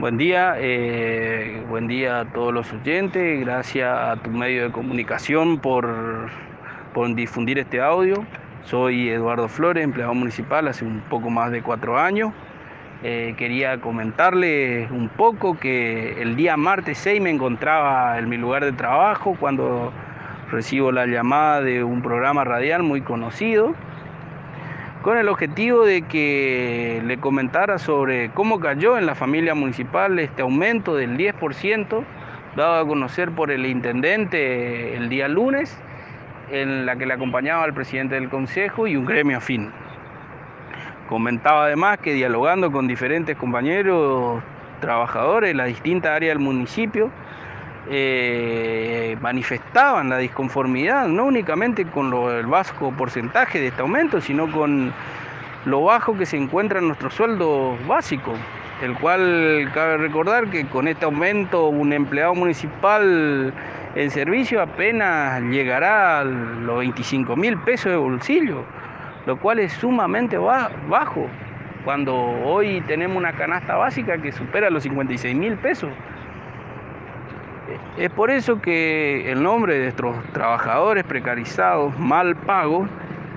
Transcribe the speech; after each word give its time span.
Buen 0.00 0.16
día, 0.16 0.54
eh, 0.56 1.62
buen 1.68 1.86
día 1.86 2.20
a 2.20 2.24
todos 2.24 2.54
los 2.54 2.72
oyentes, 2.72 3.38
gracias 3.40 3.86
a 3.86 4.16
tu 4.16 4.30
medio 4.30 4.62
de 4.64 4.72
comunicación 4.72 5.58
por, 5.58 6.30
por 6.94 7.14
difundir 7.14 7.58
este 7.58 7.82
audio. 7.82 8.24
Soy 8.64 9.10
Eduardo 9.10 9.46
Flores, 9.46 9.84
empleado 9.84 10.14
municipal 10.14 10.68
hace 10.68 10.86
un 10.86 11.00
poco 11.10 11.28
más 11.28 11.52
de 11.52 11.60
cuatro 11.60 11.98
años. 11.98 12.32
Eh, 13.02 13.34
quería 13.36 13.78
comentarles 13.82 14.90
un 14.90 15.10
poco 15.10 15.58
que 15.58 16.22
el 16.22 16.34
día 16.34 16.56
martes 16.56 16.96
6 16.96 17.20
me 17.20 17.28
encontraba 17.28 18.18
en 18.18 18.26
mi 18.30 18.38
lugar 18.38 18.64
de 18.64 18.72
trabajo 18.72 19.36
cuando 19.38 19.92
recibo 20.50 20.92
la 20.92 21.04
llamada 21.04 21.60
de 21.60 21.84
un 21.84 22.00
programa 22.00 22.42
radial 22.44 22.82
muy 22.82 23.02
conocido 23.02 23.74
con 25.02 25.16
el 25.16 25.28
objetivo 25.28 25.84
de 25.84 26.02
que 26.02 27.02
le 27.04 27.18
comentara 27.18 27.78
sobre 27.78 28.30
cómo 28.30 28.60
cayó 28.60 28.98
en 28.98 29.06
la 29.06 29.14
familia 29.14 29.54
municipal 29.54 30.18
este 30.18 30.42
aumento 30.42 30.94
del 30.94 31.16
10% 31.16 32.04
dado 32.56 32.80
a 32.80 32.86
conocer 32.86 33.30
por 33.30 33.50
el 33.50 33.64
intendente 33.64 34.96
el 34.96 35.08
día 35.08 35.28
lunes, 35.28 35.76
en 36.50 36.84
la 36.84 36.96
que 36.96 37.06
le 37.06 37.14
acompañaba 37.14 37.64
al 37.64 37.72
presidente 37.72 38.16
del 38.16 38.28
consejo 38.28 38.86
y 38.86 38.96
un 38.96 39.06
gremio 39.06 39.38
afín. 39.38 39.70
Comentaba 41.08 41.64
además 41.64 41.98
que 41.98 42.12
dialogando 42.12 42.70
con 42.70 42.86
diferentes 42.86 43.36
compañeros 43.36 44.42
trabajadores 44.80 45.50
de 45.50 45.54
las 45.54 45.68
distintas 45.68 46.12
áreas 46.12 46.36
del 46.36 46.44
municipio, 46.44 47.10
eh, 47.88 49.16
manifestaban 49.20 50.08
la 50.10 50.18
disconformidad, 50.18 51.08
no 51.08 51.24
únicamente 51.24 51.86
con 51.86 52.10
lo, 52.10 52.36
el 52.38 52.46
bajo 52.46 52.92
porcentaje 52.92 53.60
de 53.60 53.68
este 53.68 53.80
aumento, 53.80 54.20
sino 54.20 54.50
con 54.50 54.92
lo 55.64 55.84
bajo 55.84 56.16
que 56.16 56.26
se 56.26 56.36
encuentra 56.36 56.78
en 56.78 56.86
nuestro 56.86 57.10
sueldo 57.10 57.76
básico, 57.86 58.32
el 58.82 58.94
cual 58.94 59.70
cabe 59.74 59.98
recordar 59.98 60.48
que 60.48 60.66
con 60.66 60.88
este 60.88 61.04
aumento 61.04 61.66
un 61.66 61.92
empleado 61.92 62.34
municipal 62.34 63.52
en 63.94 64.10
servicio 64.10 64.62
apenas 64.62 65.42
llegará 65.42 66.20
a 66.20 66.24
los 66.24 66.78
25 66.78 67.36
mil 67.36 67.58
pesos 67.58 67.92
de 67.92 67.98
bolsillo, 67.98 68.62
lo 69.26 69.38
cual 69.38 69.58
es 69.58 69.72
sumamente 69.72 70.38
bajo, 70.38 71.26
cuando 71.84 72.14
hoy 72.14 72.82
tenemos 72.86 73.16
una 73.16 73.32
canasta 73.32 73.76
básica 73.76 74.18
que 74.18 74.32
supera 74.32 74.70
los 74.70 74.82
56 74.82 75.34
mil 75.34 75.56
pesos. 75.56 75.90
Es 77.98 78.10
por 78.10 78.30
eso 78.30 78.60
que 78.60 79.30
el 79.30 79.42
nombre 79.42 79.74
de 79.74 79.82
nuestros 79.84 80.16
trabajadores 80.32 81.04
precarizados, 81.04 81.98
mal 81.98 82.36
pagos, 82.36 82.88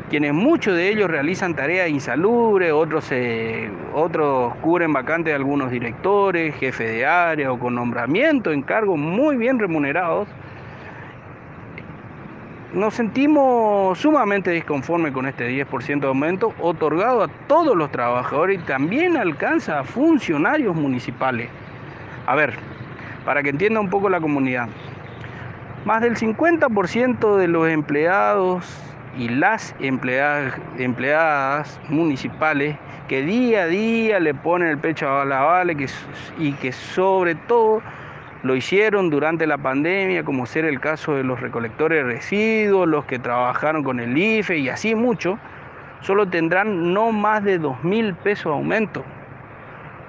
quienes 0.10 0.34
muchos 0.34 0.76
de 0.76 0.90
ellos 0.90 1.10
realizan 1.10 1.56
tareas 1.56 1.90
insalubres, 1.90 2.72
otros, 2.72 3.10
otros 3.94 4.54
cubren 4.62 4.94
vacantes 4.94 5.32
de 5.32 5.36
algunos 5.36 5.72
directores, 5.72 6.56
jefes 6.56 6.88
de 6.88 7.06
área 7.06 7.52
o 7.52 7.58
con 7.58 7.76
nombramiento 7.76 8.52
en 8.52 8.62
cargos 8.62 8.98
muy 8.98 9.38
bien 9.38 9.58
remunerados, 9.58 10.28
nos 12.74 12.96
sentimos 12.96 14.00
sumamente 14.00 14.50
disconformes 14.50 15.14
con 15.14 15.28
este 15.28 15.48
10% 15.50 16.00
de 16.00 16.08
aumento 16.08 16.54
otorgado 16.60 17.24
a 17.24 17.28
todos 17.48 17.76
los 17.78 17.92
trabajadores 17.92 18.60
y 18.60 18.64
también 18.66 19.16
alcanza 19.16 19.80
a 19.80 19.84
funcionarios 19.84 20.76
municipales. 20.76 21.50
A 22.26 22.36
ver, 22.36 22.54
para 23.26 23.44
que 23.44 23.50
entienda 23.50 23.80
un 23.80 23.90
poco 23.90 24.10
la 24.10 24.20
comunidad. 24.20 24.68
Más 25.86 26.02
del 26.02 26.16
50% 26.16 27.38
de 27.38 27.48
los 27.48 27.68
empleados 27.68 28.66
y 29.18 29.30
las 29.30 29.76
empleadas, 29.80 31.80
municipales 31.90 32.78
que 33.08 33.22
día 33.22 33.64
a 33.64 33.68
día 33.68 34.20
le 34.20 34.34
ponen 34.34 34.70
el 34.70 34.78
pecho 34.78 35.10
a 35.10 35.26
la 35.26 35.42
vale 35.42 35.76
y 36.40 36.54
que 36.54 36.72
sobre 36.72 37.36
todo 37.36 37.82
lo 38.44 38.56
hicieron 38.56 39.10
durante 39.10 39.46
la 39.46 39.58
pandemia, 39.58 40.24
como 40.24 40.46
ser 40.46 40.66
el 40.66 40.80
caso 40.80 41.16
de 41.16 41.24
los 41.24 41.40
recolectores 41.40 42.04
de 42.04 42.14
residuos, 42.14 42.88
los 42.88 43.06
que 43.06 43.20
trabajaron 43.20 43.84
con 43.84 44.00
el 44.00 44.18
IFE 44.18 44.58
y 44.58 44.70
así 44.70 44.96
mucho, 44.96 45.38
solo 46.02 46.28
tendrán 46.28 46.94
no 46.94 47.12
más 47.12 47.44
de 47.44 47.60
2 47.60 47.84
mil 47.84 48.16
pesos 48.16 48.46
de 48.46 48.52
aumento 48.52 49.04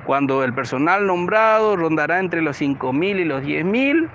cuando 0.05 0.45
el 0.45 0.53
personal 0.53 1.07
nombrado 1.07 1.77
rondará 1.77 2.19
entre 2.19 2.43
los 2.43 2.61
5.000 2.61 3.21
y 3.21 3.25
los 3.25 3.43
10.000 3.43 4.09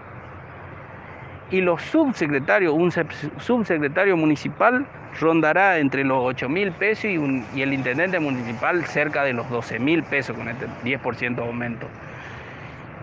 y 1.51 1.61
los 1.61 1.81
subsecretarios, 1.81 2.73
un 2.73 2.91
subsecretario 3.39 4.15
municipal 4.15 4.85
rondará 5.19 5.79
entre 5.79 6.03
los 6.03 6.19
8.000 6.35 6.71
pesos 6.73 7.05
y, 7.05 7.61
el 7.61 7.73
intendente 7.73 8.19
municipal 8.19 8.85
cerca 8.85 9.23
de 9.23 9.33
los 9.33 9.47
12.000 9.47 10.03
pesos 10.03 10.37
con 10.37 10.47
este 10.47 10.67
10% 10.83 11.35
de 11.35 11.41
aumento. 11.41 11.87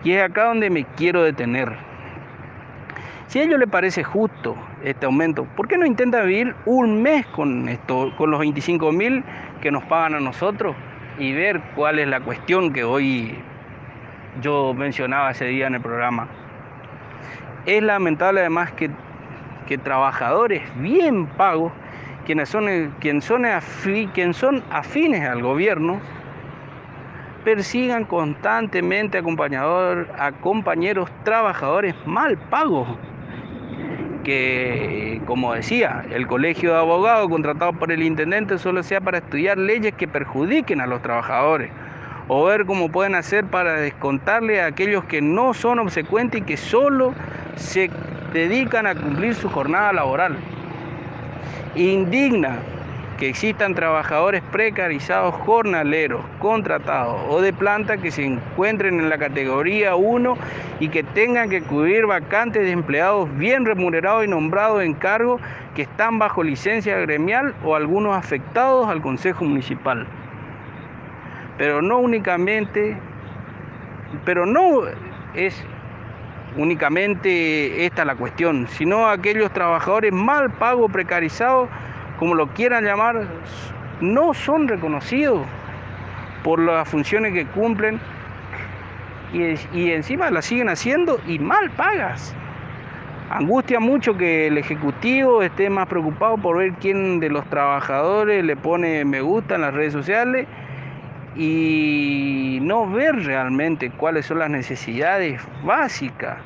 Y 0.05 0.13
es 0.13 0.23
acá 0.23 0.45
donde 0.45 0.71
me 0.71 0.85
quiero 0.97 1.25
detener. 1.25 1.73
Si 3.27 3.41
a 3.41 3.43
ellos 3.43 3.59
les 3.59 3.69
parece 3.69 4.05
justo 4.05 4.57
este 4.85 5.07
aumento, 5.07 5.45
¿por 5.57 5.67
qué 5.67 5.77
no 5.77 5.85
intentan 5.85 6.27
vivir 6.27 6.55
un 6.65 7.03
mes 7.03 7.27
con, 7.27 7.69
esto, 7.69 8.13
con 8.17 8.31
los 8.31 8.41
25.000 8.41 9.25
que 9.61 9.73
nos 9.73 9.83
pagan 9.85 10.15
a 10.15 10.21
nosotros? 10.21 10.77
Y 11.19 11.33
ver 11.33 11.61
cuál 11.75 11.99
es 11.99 12.09
la 12.09 12.21
cuestión 12.21 12.73
que 12.73 12.85
hoy 12.85 13.35
yo 14.41 14.75
mencionaba 14.75 15.31
ese 15.31 15.47
día 15.47 15.67
en 15.67 15.75
el 15.77 15.81
programa. 15.81 16.29
Es 17.65 17.83
lamentable 17.83 18.41
además 18.41 18.73
que, 18.73 18.91
que 19.67 19.79
trabajadores 19.79 20.63
bien 20.77 21.27
pagos, 21.27 21.73
quienes 22.25 22.49
son, 22.49 22.69
son, 23.21 23.43
quienes 24.13 24.37
son 24.37 24.63
afines 24.71 25.29
al 25.29 25.43
gobierno, 25.43 26.01
persigan 27.45 28.05
constantemente 28.05 29.19
a 29.19 30.33
compañeros 30.33 31.11
trabajadores 31.25 31.95
mal 32.05 32.37
pagos 32.37 32.89
que, 34.27 35.21
como 35.25 35.55
decía, 35.55 36.05
el 36.11 36.27
colegio 36.27 36.73
de 36.73 36.81
abogados 36.81 37.29
contratado 37.29 37.75
por 37.75 37.93
el 37.93 38.03
intendente 38.03 38.59
solo 38.59 38.83
sea 38.83 39.01
para 39.01 39.19
estudiar 39.19 39.57
leyes 39.57 39.95
que 39.95 40.09
perjudiquen 40.09 40.81
a 40.81 40.87
los 40.89 41.01
trabajadores 41.01 41.71
o 42.27 42.45
ver 42.45 42.67
cómo 42.67 42.91
pueden 42.91 43.15
hacer 43.15 43.45
para 43.45 43.75
descontarle 43.75 44.61
a 44.61 44.67
aquellos 44.67 45.05
que 45.05 45.23
no 45.23 45.55
son 45.55 45.79
obsecuentes 45.79 46.41
y 46.41 46.45
que 46.45 46.57
solo 46.57 47.15
se 47.55 47.89
dedican 48.33 48.89
a 48.89 48.97
cumplir 48.97 49.37
su 49.37 49.49
jornada 49.49 49.93
laboral. 49.93 50.37
Indigna 51.77 52.59
que 53.19 53.29
existan 53.29 53.75
trabajadores 53.75 54.43
precarizados 54.53 55.35
jornaleros, 55.35 56.21
contratados 56.39 57.21
o 57.29 57.41
de 57.41 57.53
planta 57.53 57.97
que 57.97 58.11
se 58.11 58.25
encuentren 58.25 59.01
en 59.01 59.09
la 59.09 59.19
categoría 59.19 59.97
1 59.97 60.37
y 60.81 60.89
que 60.89 61.03
tengan 61.03 61.49
que 61.49 61.63
cubrir 61.63 62.07
vacantes 62.07 62.63
de 62.63 62.73
empleados 62.73 63.35
bien 63.39 63.65
remunerados 63.65 64.25
y 64.25 64.29
nombrados 64.29 64.83
en 64.83 64.95
cargo 64.95 65.41
que 65.75 65.83
están 65.83 66.19
bajo 66.19 66.43
licencia 66.43 66.97
gremial 66.99 67.55
o 67.65 67.75
algunos 67.75 68.17
afectados 68.17 68.89
al 68.89 69.01
Consejo 69.01 69.45
Municipal. 69.45 70.07
Pero 71.59 71.81
no 71.81 71.99
únicamente, 71.99 72.97
pero 74.25 74.45
no 74.45 74.83
es 75.35 75.65
únicamente 76.57 77.87
esta 77.87 78.05
la 78.05 78.15
cuestión, 78.15 78.67
sino 78.69 79.09
aquellos 79.09 79.51
trabajadores 79.53 80.13
mal 80.13 80.51
pagos, 80.51 80.91
precarizados, 80.91 81.69
como 82.19 82.35
lo 82.35 82.49
quieran 82.49 82.85
llamar, 82.85 83.27
no 84.01 84.35
son 84.35 84.69
reconocidos 84.69 85.47
por 86.43 86.61
las 86.61 86.89
funciones 86.89 87.33
que 87.33 87.47
cumplen 87.47 88.01
y, 89.33 89.91
encima 89.91 90.31
las 90.31 90.47
siguen 90.47 90.69
haciendo 90.69 91.21
y 91.27 91.39
mal 91.39 91.71
pagas. 91.71 92.35
Angustia 93.31 93.81
mucho 93.81 94.17
que 94.17 94.47
el 94.47 94.57
Ejecutivo 94.57 95.43
esté 95.43 95.69
más 95.69 95.89
preocupado 95.89 96.39
por 96.39 96.59
ver 96.59 96.75
quién 96.75 97.19
de 97.19 97.29
los 97.29 97.45
trabajadores 97.51 98.45
le 98.45 98.57
pone 98.57 99.05
me 99.05 99.21
gusta 99.21 99.57
en 99.57 99.63
las 99.63 99.75
redes 99.75 99.93
sociales 99.93 100.47
y 101.35 102.61
no 102.63 102.89
ver 102.89 103.25
realmente 103.25 103.91
cuáles 103.91 104.27
son 104.27 104.39
las 104.39 104.49
necesidades 104.49 105.43
básicas 105.65 106.39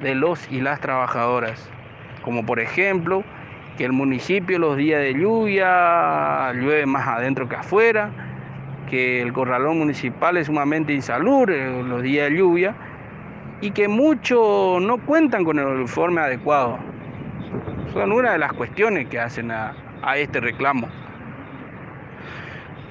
de 0.00 0.14
los 0.14 0.50
y 0.50 0.60
las 0.60 0.80
trabajadoras. 0.80 1.68
Como 2.22 2.44
por 2.44 2.58
ejemplo, 2.58 3.22
que 3.76 3.84
el 3.84 3.92
municipio 3.92 4.58
los 4.58 4.76
días 4.76 5.00
de 5.00 5.14
lluvia 5.14 6.52
llueve 6.54 6.86
más 6.86 7.06
adentro 7.06 7.48
que 7.48 7.56
afuera, 7.56 8.10
que 8.88 9.20
el 9.20 9.32
corralón 9.32 9.78
municipal 9.78 10.36
es 10.36 10.46
sumamente 10.46 10.92
insalubre 10.92 11.82
los 11.82 12.02
días 12.02 12.30
de 12.30 12.38
lluvia 12.38 12.74
y 13.60 13.70
que 13.70 13.88
muchos 13.88 14.80
no 14.82 14.98
cuentan 14.98 15.44
con 15.44 15.58
el 15.58 15.66
uniforme 15.66 16.20
adecuado. 16.20 16.78
Son 17.92 18.12
una 18.12 18.32
de 18.32 18.38
las 18.38 18.52
cuestiones 18.52 19.08
que 19.08 19.18
hacen 19.18 19.50
a, 19.50 19.74
a 20.02 20.16
este 20.18 20.40
reclamo. 20.40 20.88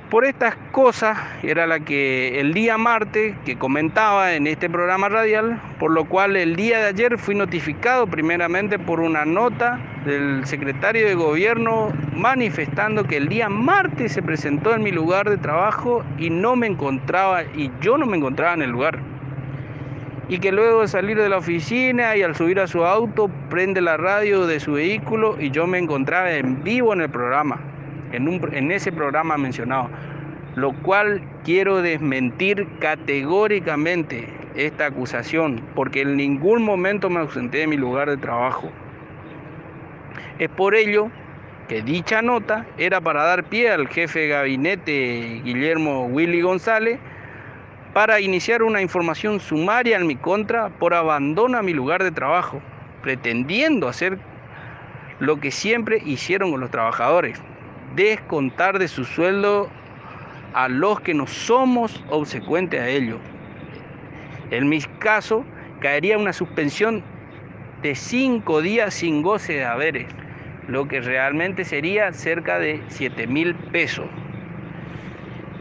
Por 0.09 0.23
estas 0.23 0.55
cosas 0.71 1.17
era 1.43 1.65
la 1.65 1.79
que 1.79 2.39
el 2.39 2.53
día 2.53 2.77
martes 2.77 3.35
que 3.43 3.57
comentaba 3.57 4.33
en 4.33 4.47
este 4.47 4.69
programa 4.69 5.09
radial, 5.09 5.59
por 5.79 5.91
lo 5.91 6.05
cual 6.05 6.35
el 6.35 6.55
día 6.55 6.79
de 6.79 6.85
ayer 6.85 7.17
fui 7.17 7.35
notificado 7.35 8.05
primeramente 8.05 8.77
por 8.77 8.99
una 8.99 9.25
nota 9.25 9.79
del 10.05 10.45
secretario 10.45 11.07
de 11.07 11.15
gobierno 11.15 11.91
manifestando 12.15 13.03
que 13.03 13.17
el 13.17 13.27
día 13.27 13.49
martes 13.49 14.13
se 14.13 14.21
presentó 14.21 14.73
en 14.73 14.83
mi 14.83 14.91
lugar 14.91 15.29
de 15.29 15.37
trabajo 15.37 16.03
y 16.17 16.29
no 16.29 16.55
me 16.55 16.67
encontraba, 16.67 17.43
y 17.43 17.71
yo 17.81 17.97
no 17.97 18.05
me 18.05 18.17
encontraba 18.17 18.53
en 18.53 18.61
el 18.61 18.69
lugar. 18.69 18.99
Y 20.29 20.39
que 20.39 20.51
luego 20.51 20.81
de 20.81 20.87
salir 20.87 21.17
de 21.17 21.29
la 21.29 21.37
oficina 21.37 22.15
y 22.15 22.23
al 22.23 22.35
subir 22.35 22.59
a 22.59 22.67
su 22.67 22.85
auto, 22.85 23.29
prende 23.49 23.81
la 23.81 23.97
radio 23.97 24.47
de 24.47 24.59
su 24.59 24.73
vehículo 24.73 25.37
y 25.39 25.51
yo 25.51 25.67
me 25.67 25.77
encontraba 25.77 26.31
en 26.31 26.63
vivo 26.63 26.93
en 26.93 27.01
el 27.01 27.09
programa, 27.09 27.59
en, 28.11 28.27
en 28.53 28.71
ese 28.71 28.91
programa 28.91 29.37
mencionado. 29.37 29.89
Lo 30.55 30.71
cual 30.71 31.21
quiero 31.43 31.81
desmentir 31.81 32.67
categóricamente 32.79 34.29
esta 34.55 34.85
acusación, 34.85 35.61
porque 35.75 36.01
en 36.01 36.15
ningún 36.15 36.63
momento 36.63 37.09
me 37.09 37.19
ausenté 37.19 37.59
de 37.59 37.67
mi 37.67 37.77
lugar 37.77 38.09
de 38.09 38.17
trabajo. 38.17 38.71
Es 40.37 40.49
por 40.49 40.75
ello 40.75 41.09
que 41.69 41.81
dicha 41.81 42.21
nota 42.21 42.65
era 42.77 42.99
para 42.99 43.23
dar 43.23 43.45
pie 43.45 43.71
al 43.71 43.87
jefe 43.87 44.19
de 44.19 44.27
gabinete 44.27 45.41
Guillermo 45.45 46.07
Willy 46.07 46.41
González 46.41 46.99
para 47.93 48.19
iniciar 48.19 48.61
una 48.61 48.81
información 48.81 49.39
sumaria 49.39 49.95
en 49.95 50.05
mi 50.07 50.17
contra 50.17 50.67
por 50.67 50.93
abandono 50.93 51.57
a 51.57 51.61
mi 51.61 51.73
lugar 51.73 52.03
de 52.03 52.11
trabajo, 52.11 52.61
pretendiendo 53.01 53.87
hacer 53.87 54.19
lo 55.19 55.39
que 55.39 55.51
siempre 55.51 56.01
hicieron 56.05 56.51
con 56.51 56.59
los 56.59 56.69
trabajadores, 56.69 57.41
descontar 57.95 58.77
de 58.77 58.89
su 58.89 59.05
sueldo 59.05 59.69
a 60.53 60.67
los 60.67 60.99
que 60.99 61.13
no 61.13 61.27
somos 61.27 62.03
obsecuentes 62.09 62.81
a 62.81 62.89
ello. 62.89 63.19
En 64.51 64.67
mi 64.67 64.81
caso, 64.99 65.45
caería 65.79 66.17
una 66.17 66.33
suspensión 66.33 67.01
de 67.81 67.95
cinco 67.95 68.61
días 68.61 68.93
sin 68.95 69.21
goce 69.21 69.53
de 69.53 69.65
haberes 69.65 70.07
lo 70.67 70.87
que 70.87 71.01
realmente 71.01 71.63
sería 71.63 72.11
cerca 72.13 72.59
de 72.59 72.81
7 72.87 73.27
mil 73.27 73.55
pesos. 73.55 74.05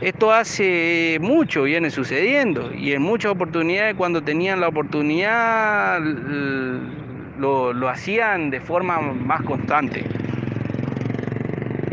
Esto 0.00 0.32
hace 0.32 1.18
mucho 1.20 1.62
viene 1.62 1.90
sucediendo 1.90 2.72
y 2.74 2.92
en 2.92 3.02
muchas 3.02 3.32
oportunidades 3.32 3.94
cuando 3.94 4.22
tenían 4.22 4.60
la 4.60 4.68
oportunidad 4.68 6.00
lo, 6.00 7.72
lo 7.72 7.88
hacían 7.88 8.50
de 8.50 8.60
forma 8.60 9.00
más 9.00 9.42
constante. 9.42 10.04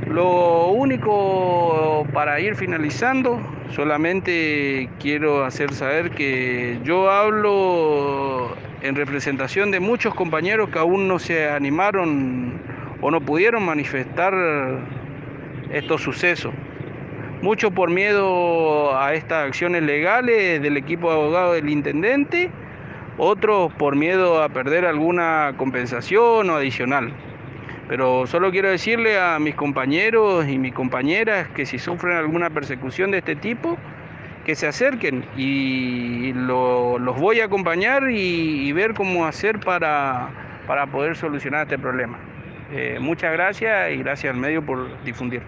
Lo 0.07 0.67
único 0.67 2.05
para 2.11 2.39
ir 2.41 2.55
finalizando, 2.55 3.39
solamente 3.73 4.89
quiero 4.99 5.45
hacer 5.45 5.73
saber 5.73 6.11
que 6.11 6.79
yo 6.83 7.09
hablo 7.09 8.53
en 8.81 8.95
representación 8.95 9.71
de 9.71 9.79
muchos 9.79 10.13
compañeros 10.13 10.69
que 10.69 10.79
aún 10.79 11.07
no 11.07 11.17
se 11.17 11.49
animaron 11.49 12.59
o 13.01 13.12
no 13.12 13.21
pudieron 13.21 13.65
manifestar 13.65 14.33
estos 15.71 16.01
sucesos. 16.01 16.53
Mucho 17.42 17.71
por 17.71 17.89
miedo 17.89 18.95
a 18.98 19.13
estas 19.15 19.48
acciones 19.48 19.81
legales 19.83 20.62
del 20.62 20.77
equipo 20.77 21.09
de 21.09 21.15
abogados 21.15 21.56
del 21.56 21.69
intendente, 21.69 22.51
otros 23.18 23.74
por 23.74 23.95
miedo 23.95 24.44
a 24.44 24.50
perder 24.50 24.86
alguna 24.86 25.53
compensación 25.57 26.50
o 26.50 26.56
adicional. 26.56 27.12
Pero 27.88 28.25
solo 28.27 28.51
quiero 28.51 28.69
decirle 28.69 29.19
a 29.19 29.38
mis 29.39 29.56
compañeros 29.56 30.48
y 30.48 30.57
mis 30.57 30.74
compañeras 30.74 31.48
que 31.50 31.65
si 31.65 31.80
sufren 31.80 32.15
alguna 32.15 32.50
persecución 32.50 33.12
de 33.12 33.18
este 33.18 33.36
tipo, 33.36 33.77
que 34.45 34.56
se 34.56 34.68
acerquen 34.68 35.25
y 35.36 36.33
los 36.33 37.19
voy 37.19 37.42
a 37.42 37.45
acompañar 37.45 38.09
y, 38.09 38.71
ver 38.71 38.94
cómo 38.94 39.25
hacer 39.25 39.59
para, 39.59 40.30
para 40.68 40.88
poder 40.88 41.15
solucionar 41.15 41.63
este 41.63 41.77
problema. 41.77 42.18
Eh, 42.71 43.00
muchas 43.00 43.33
gracias 43.33 43.91
y 43.91 43.97
gracias 43.97 44.33
al 44.33 44.39
medio 44.39 44.65
por 44.65 45.03
difundir. 45.03 45.41